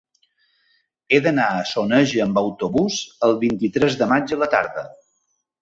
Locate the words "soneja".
1.73-2.23